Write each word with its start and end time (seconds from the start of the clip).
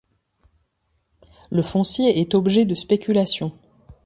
Le 1.51 1.61
foncier 1.61 2.19
est 2.21 2.33
objet 2.33 2.65
de 2.65 2.73
spéculation. 2.73 3.55